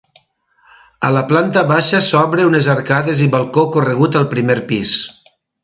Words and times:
A 1.09 1.11
la 1.17 1.21
planta 1.31 1.63
baixa 1.73 1.99
s'obre 2.07 2.47
unes 2.53 2.71
arcades 2.77 3.23
i 3.27 3.29
balcó 3.39 3.67
corregut 3.77 4.21
al 4.23 4.29
primer 4.35 4.61
pis. 4.75 4.99